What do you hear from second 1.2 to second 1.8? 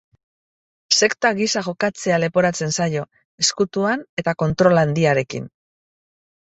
gisa